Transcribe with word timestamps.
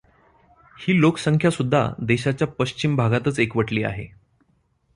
ही 0.77 0.99
लोकसंख्यासुद्धा 0.99 1.93
देशाच्या 1.99 2.47
पश्चिम 2.47 2.95
भागातच 2.95 3.39
एकवटली 3.39 3.83
आहे. 3.83 4.07